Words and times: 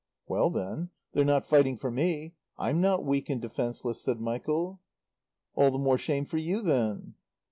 "Well, 0.27 0.49
then, 0.49 0.89
they're 1.13 1.23
not 1.23 1.45
fighting 1.45 1.77
for 1.77 1.91
me. 1.91 2.33
I'm 2.57 2.81
not 2.81 3.05
weak 3.05 3.29
and 3.29 3.39
defenceless," 3.39 4.01
said 4.01 4.19
Michael. 4.19 4.81
"All 5.53 5.69
the 5.69 5.77
more 5.77 5.99
shame 5.99 6.25
for 6.25 6.37
you, 6.37 6.63
then." 6.63 7.13